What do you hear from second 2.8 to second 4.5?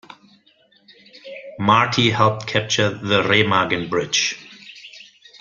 the Remagen Bridge.